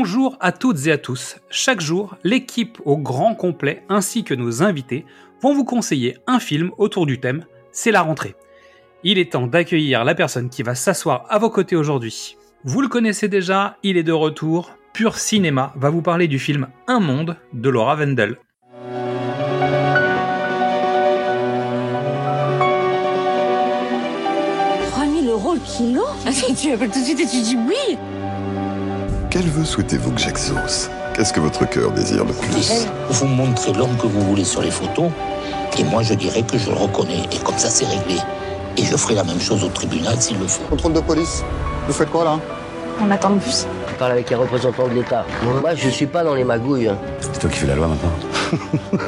Bonjour 0.00 0.36
à 0.38 0.52
toutes 0.52 0.86
et 0.86 0.92
à 0.92 0.96
tous. 0.96 1.38
Chaque 1.50 1.80
jour, 1.80 2.16
l'équipe 2.22 2.78
au 2.84 2.96
grand 2.96 3.34
complet 3.34 3.82
ainsi 3.88 4.22
que 4.22 4.32
nos 4.32 4.62
invités 4.62 5.04
vont 5.42 5.52
vous 5.52 5.64
conseiller 5.64 6.18
un 6.28 6.38
film 6.38 6.70
autour 6.78 7.04
du 7.04 7.18
thème 7.18 7.44
C'est 7.72 7.90
la 7.90 8.02
rentrée. 8.02 8.36
Il 9.02 9.18
est 9.18 9.32
temps 9.32 9.48
d'accueillir 9.48 10.04
la 10.04 10.14
personne 10.14 10.50
qui 10.50 10.62
va 10.62 10.76
s'asseoir 10.76 11.26
à 11.28 11.40
vos 11.40 11.50
côtés 11.50 11.74
aujourd'hui. 11.74 12.36
Vous 12.62 12.80
le 12.80 12.86
connaissez 12.86 13.26
déjà, 13.26 13.76
il 13.82 13.96
est 13.96 14.04
de 14.04 14.12
retour. 14.12 14.70
Pur 14.92 15.18
Cinéma 15.18 15.72
va 15.74 15.90
vous 15.90 16.00
parler 16.00 16.28
du 16.28 16.38
film 16.38 16.68
Un 16.86 17.00
monde 17.00 17.36
de 17.52 17.68
Laura 17.68 17.96
Wendell. 17.96 18.36
euros 25.28 25.54
le 25.54 25.60
kilo? 25.60 26.04
Tu 26.56 26.72
appelles 26.72 26.90
tout 26.90 27.00
de 27.00 27.04
suite 27.04 27.20
et 27.20 27.26
tu 27.26 27.40
dis 27.40 27.56
oui 27.56 27.98
quel 29.30 29.48
vœu 29.48 29.64
souhaitez-vous 29.64 30.12
que 30.12 30.20
j'exauce 30.20 30.90
Qu'est-ce 31.14 31.32
que 31.32 31.40
votre 31.40 31.68
cœur 31.68 31.90
désire 31.90 32.24
le 32.24 32.32
plus 32.32 32.86
Vous 33.10 33.26
montrez 33.26 33.72
l'homme 33.72 33.96
que 33.96 34.06
vous 34.06 34.20
voulez 34.20 34.44
sur 34.44 34.62
les 34.62 34.70
photos, 34.70 35.10
et 35.78 35.84
moi 35.84 36.02
je 36.02 36.14
dirais 36.14 36.42
que 36.42 36.56
je 36.56 36.70
le 36.70 36.76
reconnais, 36.76 37.22
et 37.32 37.38
comme 37.38 37.58
ça 37.58 37.68
c'est 37.68 37.86
réglé. 37.86 38.16
Et 38.76 38.84
je 38.84 38.96
ferai 38.96 39.14
la 39.14 39.24
même 39.24 39.40
chose 39.40 39.64
au 39.64 39.68
tribunal 39.68 40.20
s'il 40.20 40.38
le 40.38 40.46
faut. 40.46 40.62
Contrôle 40.70 40.92
de 40.92 41.00
police. 41.00 41.42
Vous 41.86 41.92
faites 41.92 42.10
quoi 42.10 42.24
là? 42.24 42.38
On 43.02 43.10
attend 43.10 43.30
le 43.30 43.36
bus. 43.36 43.66
Je 43.88 43.94
parle 43.94 44.12
avec 44.12 44.30
les 44.30 44.36
représentants 44.36 44.86
de 44.88 44.94
l'État. 44.94 45.24
Moi 45.42 45.74
je 45.74 45.88
suis 45.88 46.06
pas 46.06 46.22
dans 46.22 46.34
les 46.34 46.44
magouilles. 46.44 46.88
Hein. 46.88 46.98
C'est 47.20 47.38
toi 47.40 47.50
qui 47.50 47.58
fais 47.58 47.66
la 47.66 47.74
loi 47.74 47.88
maintenant 47.88 48.12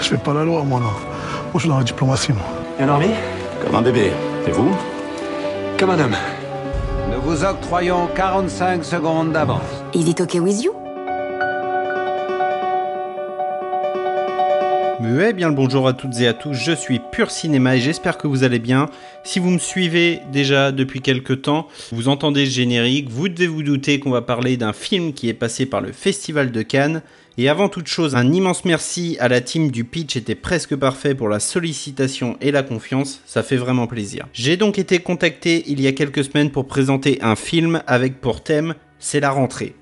Je 0.00 0.08
fais 0.08 0.16
pas 0.16 0.34
la 0.34 0.44
loi 0.44 0.62
moi 0.62 0.80
non. 0.80 0.86
Moi 0.86 1.54
je 1.54 1.60
suis 1.60 1.68
dans 1.68 1.78
la 1.78 1.84
diplomatie 1.84 2.32
moi. 2.32 2.42
Bien 2.76 2.86
dormi? 2.86 3.08
Comme 3.64 3.74
un 3.74 3.82
bébé. 3.82 4.12
Et 4.46 4.50
vous? 4.50 4.70
Comme 5.78 5.90
un 5.90 6.00
homme. 6.00 6.16
Nous 7.30 7.36
vous 7.36 7.44
octroyons 7.44 8.08
45 8.16 8.84
secondes 8.84 9.32
d'avance. 9.32 9.62
Is 9.94 10.10
it 10.10 10.20
okay 10.20 10.40
with 10.40 10.64
you 10.64 10.72
Muet, 15.00 15.32
bien 15.32 15.48
le 15.48 15.54
bonjour 15.54 15.86
à 15.86 15.92
toutes 15.92 16.18
et 16.18 16.26
à 16.26 16.34
tous, 16.34 16.54
je 16.54 16.72
suis 16.72 16.98
Pur 16.98 17.30
Cinéma 17.30 17.76
et 17.76 17.80
j'espère 17.80 18.18
que 18.18 18.26
vous 18.26 18.42
allez 18.42 18.58
bien. 18.58 18.86
Si 19.22 19.38
vous 19.38 19.50
me 19.50 19.58
suivez 19.58 20.22
déjà 20.32 20.72
depuis 20.72 21.02
quelques 21.02 21.42
temps, 21.42 21.68
vous 21.92 22.08
entendez 22.08 22.46
le 22.46 22.50
générique, 22.50 23.08
vous 23.08 23.28
devez 23.28 23.46
vous 23.46 23.62
douter 23.62 24.00
qu'on 24.00 24.10
va 24.10 24.22
parler 24.22 24.56
d'un 24.56 24.72
film 24.72 25.12
qui 25.12 25.28
est 25.28 25.34
passé 25.34 25.66
par 25.66 25.80
le 25.80 25.92
Festival 25.92 26.50
de 26.50 26.62
Cannes. 26.62 27.00
Et 27.38 27.48
avant 27.48 27.68
toute 27.68 27.86
chose, 27.86 28.16
un 28.16 28.32
immense 28.32 28.64
merci 28.64 29.16
à 29.20 29.28
la 29.28 29.40
team 29.40 29.70
du 29.70 29.84
pitch 29.84 30.16
était 30.16 30.34
presque 30.34 30.76
parfait 30.76 31.14
pour 31.14 31.28
la 31.28 31.40
sollicitation 31.40 32.36
et 32.40 32.50
la 32.50 32.62
confiance, 32.62 33.22
ça 33.24 33.42
fait 33.42 33.56
vraiment 33.56 33.86
plaisir. 33.86 34.26
J'ai 34.32 34.56
donc 34.56 34.78
été 34.78 34.98
contacté 34.98 35.64
il 35.68 35.80
y 35.80 35.86
a 35.86 35.92
quelques 35.92 36.24
semaines 36.24 36.50
pour 36.50 36.66
présenter 36.66 37.18
un 37.22 37.36
film 37.36 37.82
avec 37.86 38.20
pour 38.20 38.42
thème 38.42 38.74
C'est 38.98 39.20
la 39.20 39.30
rentrée. 39.30 39.74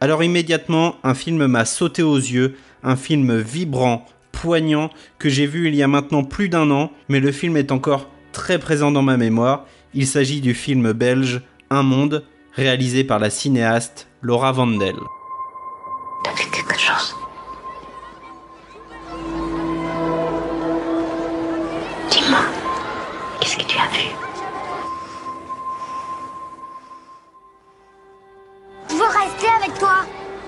Alors 0.00 0.22
immédiatement, 0.22 0.96
un 1.04 1.14
film 1.14 1.46
m'a 1.46 1.64
sauté 1.64 2.02
aux 2.02 2.16
yeux, 2.16 2.56
un 2.82 2.96
film 2.96 3.38
vibrant, 3.38 4.04
poignant, 4.32 4.90
que 5.18 5.30
j'ai 5.30 5.46
vu 5.46 5.68
il 5.68 5.74
y 5.74 5.82
a 5.82 5.88
maintenant 5.88 6.24
plus 6.24 6.48
d'un 6.48 6.70
an, 6.70 6.90
mais 7.08 7.20
le 7.20 7.32
film 7.32 7.56
est 7.56 7.72
encore 7.72 8.10
très 8.32 8.58
présent 8.58 8.90
dans 8.90 9.02
ma 9.02 9.16
mémoire. 9.16 9.66
Il 9.94 10.06
s'agit 10.06 10.42
du 10.42 10.52
film 10.52 10.92
belge 10.92 11.40
Un 11.70 11.82
monde, 11.82 12.24
réalisé 12.52 13.04
par 13.04 13.18
la 13.18 13.30
cinéaste 13.30 14.08
Laura 14.20 14.52
Vandel. 14.52 14.96
Je 28.88 28.94
veux 28.94 29.02
rester 29.02 29.46
avec 29.62 29.78
toi. 29.78 30.04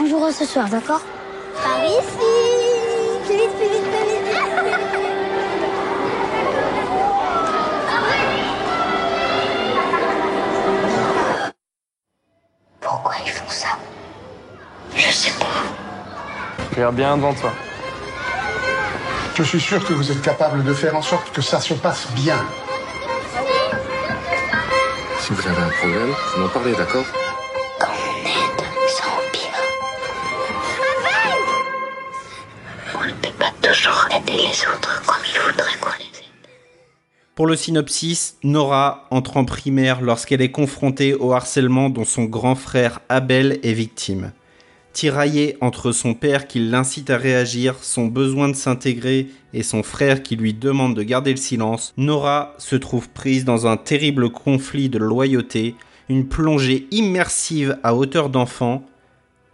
On 0.00 0.06
jouera 0.06 0.32
ce 0.32 0.44
soir, 0.44 0.68
d'accord 0.68 1.02
Par 1.62 1.84
ici. 1.84 2.00
Plus 3.26 3.36
vite, 3.36 3.50
plus 3.56 3.68
vite, 3.68 3.82
plus 3.82 4.04
vite. 4.08 4.20
Pourquoi 12.80 13.12
ils 13.24 13.30
font 13.30 13.48
ça 13.48 13.78
Je 14.94 15.10
sais 15.12 15.32
pas. 15.38 15.46
Regarde 16.74 16.96
bien 16.96 17.16
devant 17.16 17.34
toi. 17.34 17.52
Je 19.34 19.42
suis 19.42 19.60
sûr 19.60 19.84
que 19.86 19.92
vous 19.92 20.10
êtes 20.10 20.22
capable 20.22 20.64
de 20.64 20.74
faire 20.74 20.96
en 20.96 21.02
sorte 21.02 21.30
que 21.32 21.40
ça 21.42 21.60
se 21.60 21.74
passe 21.74 22.08
bien. 22.12 22.38
Si 25.30 25.36
vous 25.36 25.46
avez 25.46 25.62
un 25.62 25.68
problème, 25.68 26.12
vous 26.34 26.42
m'en 26.42 26.48
parlez, 26.48 26.72
d'accord 26.72 27.04
Quand 27.78 27.86
on 27.86 28.26
aide, 28.26 28.64
ça 28.88 29.04
empire. 29.04 29.60
On 32.96 33.06
ne 33.06 33.12
peut 33.12 33.36
pas 33.38 33.52
toujours 33.62 34.08
aider 34.10 34.32
les 34.32 34.66
autres 34.66 35.00
comme 35.06 35.22
il 35.24 35.38
faudrait 35.38 35.78
qu'on 35.80 35.90
les 36.00 36.18
aide. 36.18 36.24
Pour 37.36 37.46
le 37.46 37.54
synopsis, 37.54 38.38
Nora 38.42 39.06
entre 39.12 39.36
en 39.36 39.44
primaire 39.44 40.00
lorsqu'elle 40.00 40.42
est 40.42 40.50
confrontée 40.50 41.14
au 41.14 41.32
harcèlement 41.32 41.90
dont 41.90 42.04
son 42.04 42.24
grand 42.24 42.56
frère 42.56 42.98
Abel 43.08 43.60
est 43.62 43.72
victime. 43.72 44.32
Tiraillée 44.92 45.56
entre 45.60 45.92
son 45.92 46.14
père 46.14 46.48
qui 46.48 46.58
l'incite 46.58 47.10
à 47.10 47.16
réagir, 47.16 47.76
son 47.80 48.06
besoin 48.06 48.48
de 48.48 48.56
s'intégrer 48.56 49.28
et 49.54 49.62
son 49.62 49.82
frère 49.82 50.22
qui 50.22 50.34
lui 50.34 50.52
demande 50.52 50.96
de 50.96 51.02
garder 51.02 51.30
le 51.30 51.36
silence, 51.36 51.94
Nora 51.96 52.54
se 52.58 52.74
trouve 52.76 53.08
prise 53.08 53.44
dans 53.44 53.68
un 53.68 53.76
terrible 53.76 54.30
conflit 54.30 54.88
de 54.88 54.98
loyauté, 54.98 55.76
une 56.08 56.26
plongée 56.26 56.88
immersive 56.90 57.78
à 57.84 57.94
hauteur 57.94 58.30
d'enfant 58.30 58.84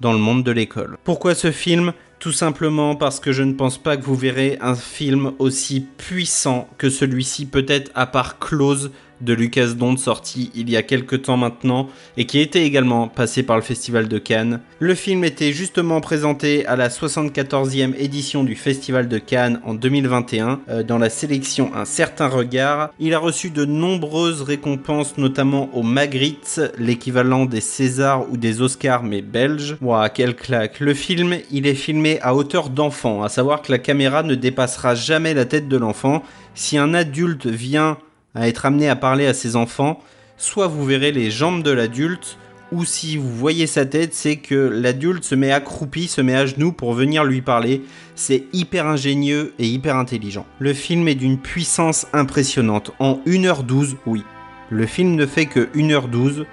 dans 0.00 0.12
le 0.12 0.18
monde 0.18 0.42
de 0.42 0.50
l'école. 0.50 0.98
Pourquoi 1.04 1.34
ce 1.34 1.52
film? 1.52 1.92
Tout 2.18 2.32
simplement 2.32 2.96
parce 2.96 3.20
que 3.20 3.32
je 3.32 3.42
ne 3.42 3.54
pense 3.54 3.78
pas 3.78 3.96
que 3.96 4.04
vous 4.04 4.16
verrez 4.16 4.58
un 4.60 4.74
film 4.74 5.32
aussi 5.38 5.86
puissant 5.96 6.68
que 6.76 6.90
celui-ci, 6.90 7.46
peut-être 7.46 7.90
à 7.94 8.06
part 8.06 8.38
Close 8.38 8.90
de 9.20 9.32
Lucas 9.32 9.74
Dont 9.76 9.96
sorti 9.96 10.50
il 10.54 10.70
y 10.70 10.76
a 10.76 10.82
quelques 10.82 11.22
temps 11.22 11.36
maintenant 11.36 11.88
et 12.16 12.26
qui 12.26 12.40
était 12.40 12.64
également 12.64 13.08
passé 13.08 13.42
par 13.42 13.56
le 13.56 13.62
Festival 13.62 14.08
de 14.08 14.18
Cannes. 14.18 14.60
Le 14.78 14.94
film 14.94 15.24
était 15.24 15.52
justement 15.52 16.00
présenté 16.00 16.66
à 16.66 16.76
la 16.76 16.88
74e 16.88 17.94
édition 17.98 18.44
du 18.44 18.54
Festival 18.54 19.08
de 19.08 19.18
Cannes 19.18 19.60
en 19.64 19.74
2021 19.74 20.60
euh, 20.68 20.82
dans 20.82 20.98
la 20.98 21.10
sélection 21.10 21.70
Un 21.74 21.84
certain 21.84 22.28
regard. 22.28 22.90
Il 22.98 23.14
a 23.14 23.18
reçu 23.18 23.50
de 23.50 23.64
nombreuses 23.64 24.42
récompenses 24.42 25.18
notamment 25.18 25.70
au 25.74 25.82
Magritte, 25.82 26.60
l'équivalent 26.78 27.44
des 27.44 27.60
Césars 27.60 28.30
ou 28.30 28.36
des 28.36 28.60
Oscars 28.60 29.02
mais 29.02 29.22
belges. 29.22 29.76
Ouah, 29.80 30.08
quelle 30.08 30.36
claque. 30.36 30.80
Le 30.80 30.94
film, 30.94 31.36
il 31.50 31.66
est 31.66 31.74
filmé 31.74 32.18
à 32.22 32.34
hauteur 32.34 32.70
d'enfant, 32.70 33.22
à 33.22 33.28
savoir 33.28 33.62
que 33.62 33.72
la 33.72 33.78
caméra 33.78 34.22
ne 34.22 34.34
dépassera 34.34 34.94
jamais 34.94 35.34
la 35.34 35.44
tête 35.44 35.68
de 35.68 35.76
l'enfant. 35.76 36.22
Si 36.54 36.78
un 36.78 36.94
adulte 36.94 37.46
vient 37.46 37.98
à 38.34 38.48
être 38.48 38.66
amené 38.66 38.88
à 38.88 38.96
parler 38.96 39.26
à 39.26 39.34
ses 39.34 39.56
enfants, 39.56 40.00
soit 40.36 40.66
vous 40.66 40.84
verrez 40.84 41.12
les 41.12 41.30
jambes 41.30 41.62
de 41.62 41.70
l'adulte, 41.70 42.38
ou 42.72 42.84
si 42.84 43.16
vous 43.16 43.34
voyez 43.34 43.66
sa 43.66 43.84
tête, 43.84 44.14
c'est 44.14 44.36
que 44.36 44.54
l'adulte 44.54 45.24
se 45.24 45.34
met 45.34 45.50
accroupi, 45.50 46.06
se 46.06 46.20
met 46.20 46.36
à 46.36 46.46
genoux 46.46 46.70
pour 46.70 46.92
venir 46.92 47.24
lui 47.24 47.42
parler. 47.42 47.82
C'est 48.14 48.44
hyper 48.52 48.86
ingénieux 48.86 49.54
et 49.58 49.66
hyper 49.66 49.96
intelligent. 49.96 50.46
Le 50.60 50.72
film 50.72 51.08
est 51.08 51.16
d'une 51.16 51.38
puissance 51.38 52.06
impressionnante. 52.12 52.92
En 53.00 53.18
1h12, 53.26 53.96
oui. 54.06 54.22
Le 54.70 54.86
film 54.86 55.16
ne 55.16 55.26
fait 55.26 55.46
que 55.46 55.68
1h12, 55.74 56.44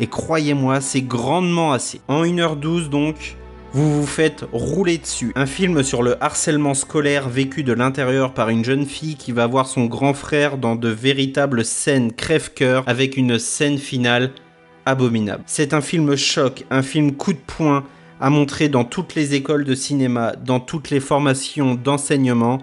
et 0.00 0.08
croyez-moi, 0.08 0.80
c'est 0.80 1.02
grandement 1.02 1.72
assez. 1.72 2.00
En 2.08 2.24
1h12 2.24 2.88
donc, 2.88 3.36
vous 3.72 4.00
vous 4.00 4.06
faites 4.06 4.44
rouler 4.52 4.98
dessus. 4.98 5.32
Un 5.36 5.46
film 5.46 5.82
sur 5.82 6.02
le 6.02 6.22
harcèlement 6.22 6.74
scolaire 6.74 7.28
vécu 7.28 7.62
de 7.62 7.72
l'intérieur 7.72 8.34
par 8.34 8.48
une 8.48 8.64
jeune 8.64 8.86
fille 8.86 9.14
qui 9.16 9.32
va 9.32 9.46
voir 9.46 9.66
son 9.66 9.86
grand 9.86 10.14
frère 10.14 10.58
dans 10.58 10.74
de 10.74 10.88
véritables 10.88 11.64
scènes 11.64 12.12
crève-cœur 12.12 12.82
avec 12.86 13.16
une 13.16 13.38
scène 13.38 13.78
finale 13.78 14.32
abominable. 14.86 15.44
C'est 15.46 15.72
un 15.72 15.80
film 15.80 16.16
choc, 16.16 16.64
un 16.70 16.82
film 16.82 17.12
coup 17.12 17.32
de 17.32 17.38
poing 17.38 17.84
à 18.20 18.28
montrer 18.28 18.68
dans 18.68 18.84
toutes 18.84 19.14
les 19.14 19.34
écoles 19.34 19.64
de 19.64 19.74
cinéma, 19.74 20.34
dans 20.36 20.60
toutes 20.60 20.90
les 20.90 21.00
formations 21.00 21.74
d'enseignement 21.74 22.58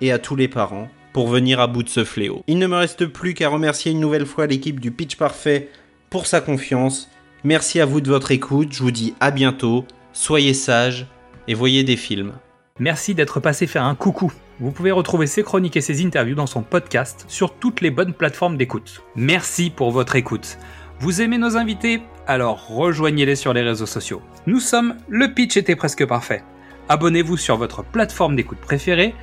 et 0.00 0.12
à 0.12 0.18
tous 0.18 0.36
les 0.36 0.48
parents. 0.48 0.88
pour 1.12 1.26
venir 1.26 1.58
à 1.58 1.66
bout 1.66 1.82
de 1.82 1.88
ce 1.88 2.04
fléau. 2.04 2.44
Il 2.46 2.58
ne 2.58 2.66
me 2.68 2.76
reste 2.76 3.06
plus 3.06 3.34
qu'à 3.34 3.48
remercier 3.48 3.90
une 3.90 3.98
nouvelle 3.98 4.26
fois 4.26 4.46
l'équipe 4.46 4.78
du 4.78 4.92
Pitch 4.92 5.16
Parfait 5.16 5.68
pour 6.10 6.26
sa 6.26 6.40
confiance. 6.40 7.08
Merci 7.42 7.80
à 7.80 7.86
vous 7.86 8.00
de 8.00 8.08
votre 8.08 8.30
écoute, 8.30 8.68
je 8.72 8.82
vous 8.82 8.90
dis 8.90 9.14
à 9.18 9.30
bientôt, 9.30 9.84
soyez 10.12 10.54
sages 10.54 11.06
et 11.46 11.54
voyez 11.54 11.84
des 11.84 11.96
films. 11.96 12.34
Merci 12.78 13.14
d'être 13.14 13.40
passé 13.40 13.66
faire 13.66 13.84
un 13.84 13.94
coucou. 13.94 14.32
Vous 14.60 14.70
pouvez 14.70 14.90
retrouver 14.90 15.26
ses 15.26 15.42
chroniques 15.42 15.76
et 15.76 15.80
ses 15.80 16.04
interviews 16.04 16.34
dans 16.34 16.46
son 16.46 16.62
podcast 16.62 17.24
sur 17.28 17.54
toutes 17.54 17.80
les 17.80 17.90
bonnes 17.90 18.12
plateformes 18.12 18.56
d'écoute. 18.56 19.02
Merci 19.16 19.70
pour 19.70 19.90
votre 19.90 20.16
écoute. 20.16 20.58
Vous 21.00 21.22
aimez 21.22 21.38
nos 21.38 21.56
invités? 21.56 22.02
Alors 22.26 22.66
rejoignez-les 22.68 23.36
sur 23.36 23.52
les 23.52 23.62
réseaux 23.62 23.86
sociaux. 23.86 24.20
Nous 24.46 24.60
sommes 24.60 24.96
Le 25.08 25.32
Pitch 25.32 25.56
était 25.56 25.76
presque 25.76 26.06
parfait. 26.06 26.42
Abonnez-vous 26.88 27.36
sur 27.36 27.56
votre 27.56 27.84
plateforme 27.84 28.34
d'écoute 28.34 28.58
préférée 28.58 29.14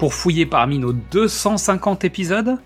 pour 0.00 0.14
fouiller 0.14 0.46
parmi 0.46 0.78
nos 0.78 0.94
250 0.94 2.04
épisodes. 2.04 2.56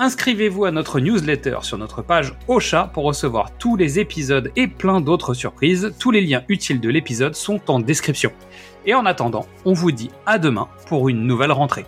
Inscrivez-vous 0.00 0.64
à 0.64 0.72
notre 0.72 0.98
newsletter 0.98 1.58
sur 1.62 1.78
notre 1.78 2.02
page 2.02 2.34
Ocha 2.48 2.90
pour 2.92 3.04
recevoir 3.04 3.56
tous 3.56 3.76
les 3.76 4.00
épisodes 4.00 4.50
et 4.56 4.66
plein 4.66 5.00
d'autres 5.00 5.32
surprises. 5.32 5.94
Tous 6.00 6.10
les 6.10 6.20
liens 6.20 6.42
utiles 6.48 6.80
de 6.80 6.88
l'épisode 6.88 7.36
sont 7.36 7.60
en 7.70 7.78
description. 7.78 8.32
Et 8.84 8.94
en 8.94 9.06
attendant, 9.06 9.46
on 9.64 9.74
vous 9.74 9.92
dit 9.92 10.10
à 10.26 10.40
demain 10.40 10.66
pour 10.88 11.08
une 11.08 11.24
nouvelle 11.24 11.52
rentrée. 11.52 11.86